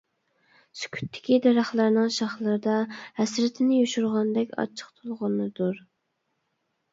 [0.83, 2.77] سۈكۈتتىكى دەرەخلەرنىڭ شاخلىرىدا
[3.19, 5.69] ھەسرىتىنى يوشۇرغاندەك ئاچچىق تولغىنىدۇ.